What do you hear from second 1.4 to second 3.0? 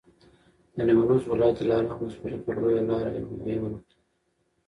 دلارام ولسوالي پر لویه